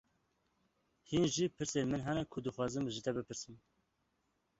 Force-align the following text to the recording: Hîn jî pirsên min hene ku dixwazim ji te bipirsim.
Hîn 1.09 1.23
jî 1.33 1.45
pirsên 1.55 1.85
min 1.91 2.01
hene 2.07 2.23
ku 2.31 2.37
dixwazim 2.45 2.85
ji 2.93 2.99
te 3.05 3.11
bipirsim. 3.15 3.55